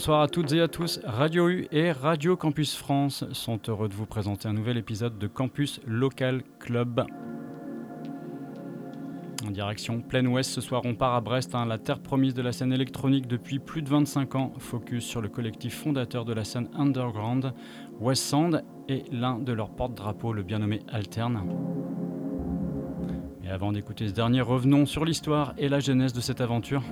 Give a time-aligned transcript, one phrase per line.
[0.00, 0.98] Bonsoir à toutes et à tous.
[1.04, 5.26] Radio U et Radio Campus France sont heureux de vous présenter un nouvel épisode de
[5.26, 7.04] Campus Local Club.
[9.46, 12.40] En direction pleine ouest, ce soir on part à Brest, hein, la terre promise de
[12.40, 14.54] la scène électronique depuis plus de 25 ans.
[14.56, 17.52] Focus sur le collectif fondateur de la scène underground,
[18.00, 21.42] West Sand, et l'un de leurs porte-drapeaux, le bien nommé Alterne.
[23.44, 26.82] Et avant d'écouter ce dernier, revenons sur l'histoire et la genèse de cette aventure.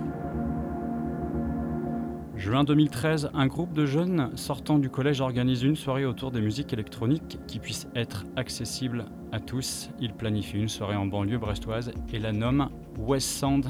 [2.39, 6.73] Juin 2013, un groupe de jeunes sortant du collège organise une soirée autour des musiques
[6.73, 9.91] électroniques qui puissent être accessibles à tous.
[10.01, 13.67] Ils planifient une soirée en banlieue brestoise et la nomment West Sand.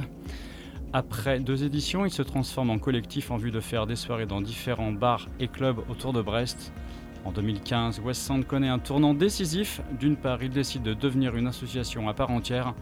[0.93, 4.43] Après deux éditions, ils se transforment en collectif en vue de faire des soirées dans
[4.43, 6.71] différents bars et clubs autour de Brest.
[7.25, 9.81] En 2015, West Sand connaît un tournant décisif.
[9.99, 12.75] D'une part, ils décident de devenir une association à part entière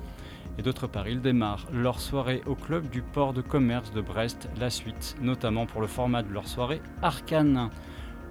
[0.59, 4.49] et d'autre part, ils démarrent leur soirée au club du port de commerce de Brest,
[4.59, 7.71] la suite, notamment pour le format de leur soirée Arcane.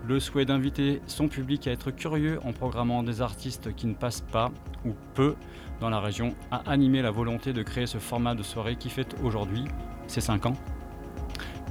[0.08, 4.22] Le souhait d'inviter son public à être curieux en programmant des artistes qui ne passent
[4.22, 4.52] pas
[4.86, 5.36] ou peu
[5.80, 9.16] dans la région a animé la volonté de créer ce format de soirée qui fête
[9.24, 9.66] aujourd'hui
[10.08, 10.54] ses 5 ans.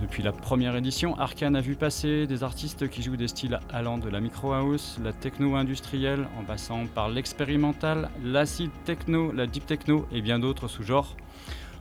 [0.05, 3.97] Depuis la première édition, Arkane a vu passer des artistes qui jouent des styles allant
[3.97, 9.65] de la micro house, la techno industrielle, en passant par l'expérimental, l'acid techno, la deep
[9.65, 11.17] techno et bien d'autres sous-genres.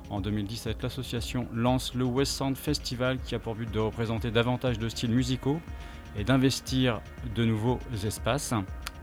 [0.10, 4.80] En 2017, l'association lance le West Sound Festival qui a pour but de représenter davantage
[4.80, 5.60] de styles musicaux
[6.18, 7.02] et d'investir
[7.36, 8.54] de nouveaux espaces.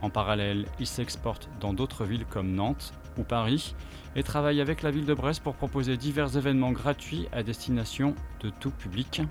[0.01, 3.75] En parallèle, il s'exporte dans d'autres villes comme Nantes ou Paris
[4.15, 8.49] et travaille avec la ville de Brest pour proposer divers événements gratuits à destination de
[8.49, 9.21] tout public.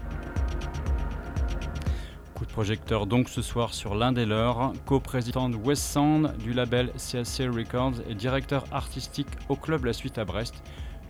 [2.34, 6.54] Coup de projecteur donc ce soir sur l'un des leurs, co-président de West Sound du
[6.54, 10.62] label CSC Records et directeur artistique au club La Suite à Brest.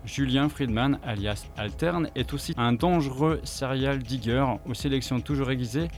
[0.05, 5.89] Julien Friedman, alias Alterne, est aussi un dangereux serial digger aux sélections toujours aiguisées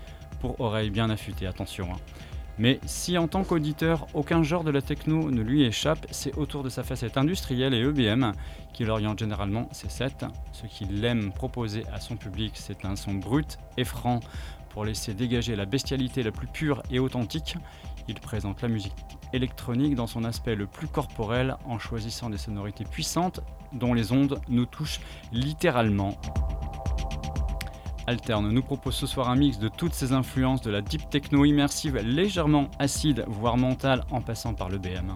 [0.41, 1.47] pour oreilles bien affûtées.
[1.47, 1.89] Attention.
[1.93, 1.99] Hein.
[2.59, 6.63] Mais si en tant qu'auditeur, aucun genre de la techno ne lui échappe, c'est autour
[6.63, 8.33] de sa facette industrielle et EBM
[8.73, 10.27] qu'il oriente généralement ses sets.
[10.53, 14.21] Ce qu'il aime proposer à son public, c'est un son brut et franc
[14.71, 17.57] pour laisser dégager la bestialité la plus pure et authentique.
[18.09, 18.95] Il présente la musique
[19.33, 23.41] électronique dans son aspect le plus corporel en choisissant des sonorités puissantes
[23.73, 25.01] dont les ondes nous touchent
[25.33, 26.19] littéralement.
[28.07, 31.45] Alterne nous propose ce soir un mix de toutes ces influences de la deep techno
[31.45, 35.13] immersive légèrement acide, voire mentale, en passant par le BM.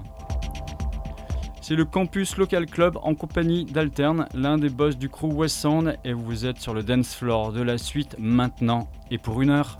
[1.60, 5.98] C'est le campus Local Club en compagnie d'Alterne, l'un des boss du crew West Sound,
[6.04, 9.76] et vous êtes sur le dance floor de la suite maintenant et pour une heure.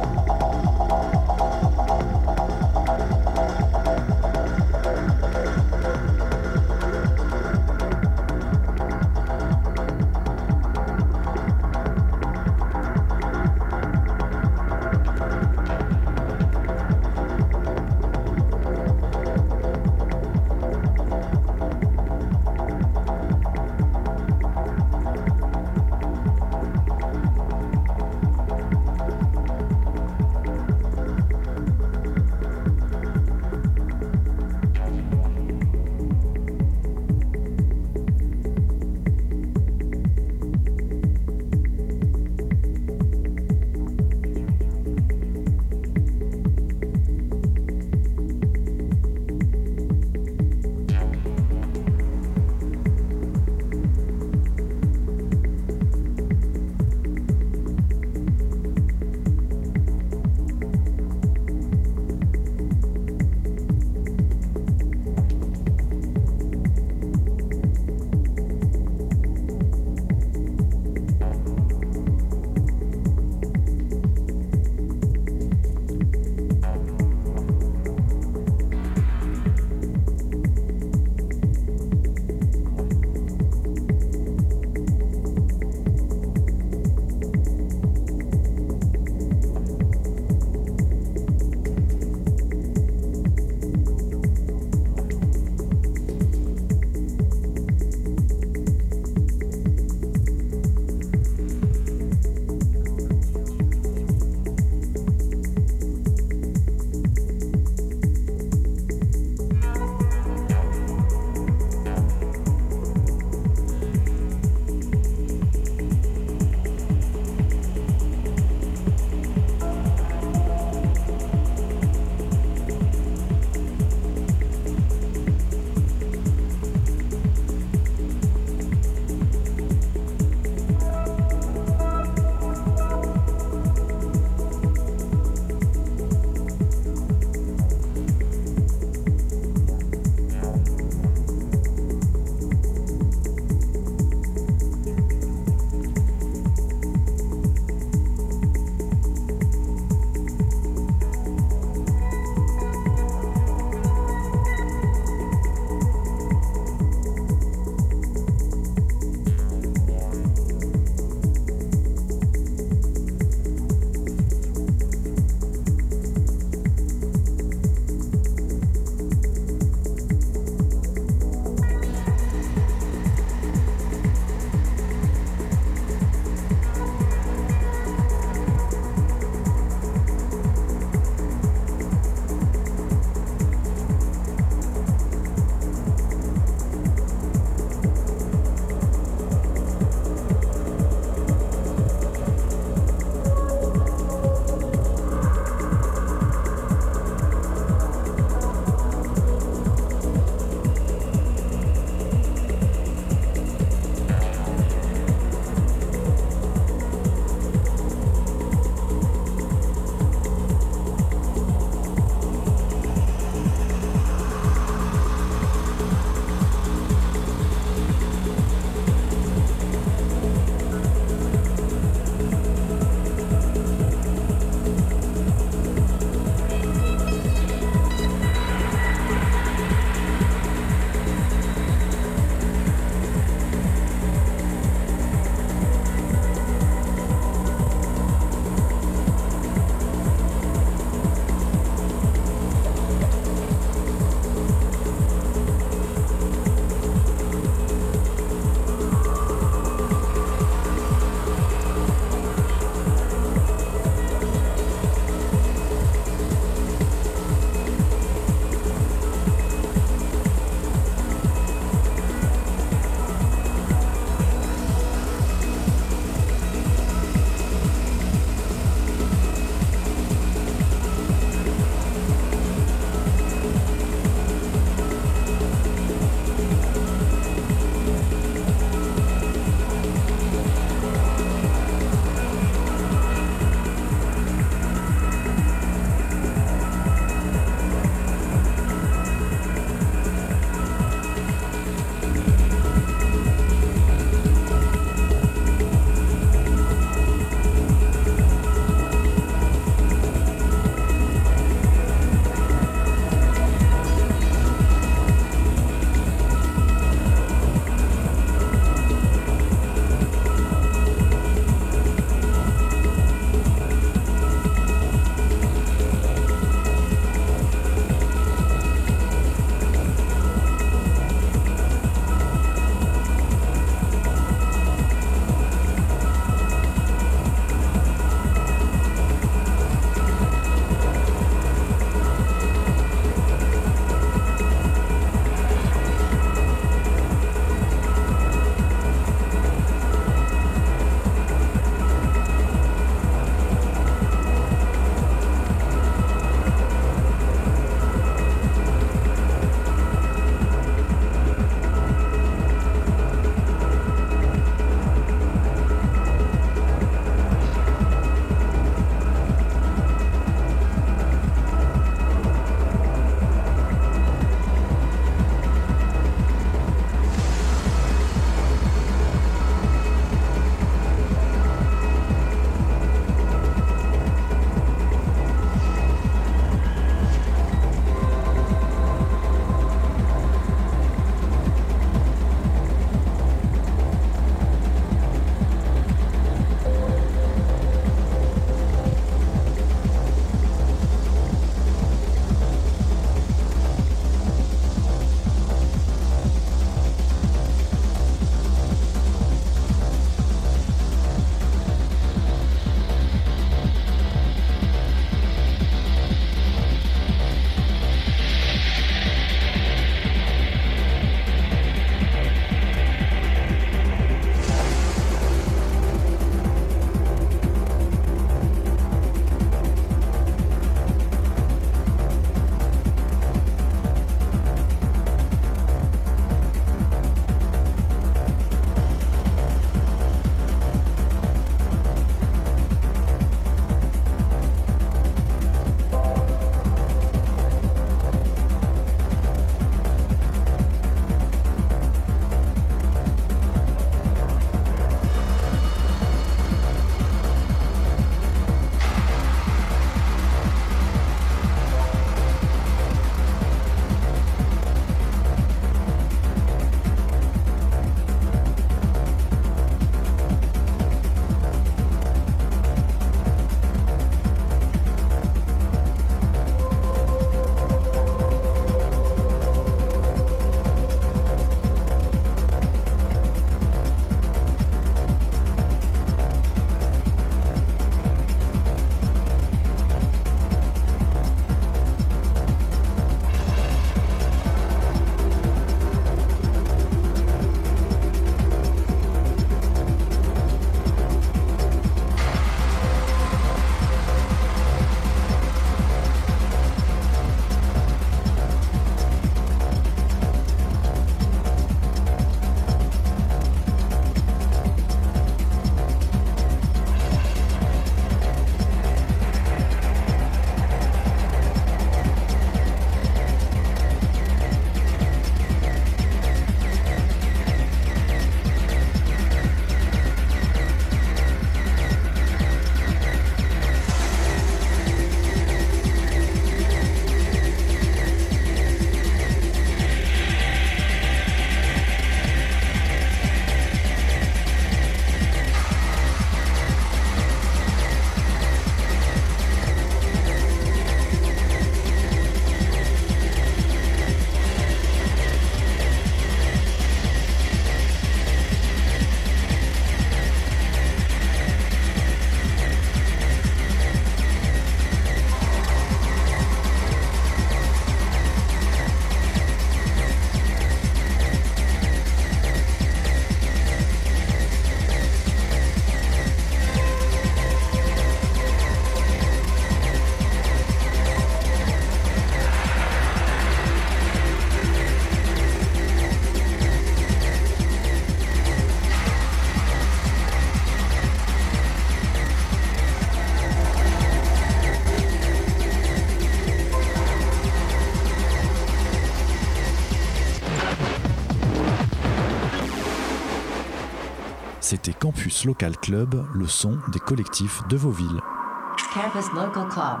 [594.68, 597.92] C'était Campus Local Club, le son des collectifs de vos.
[597.92, 600.00] Campus Local Club.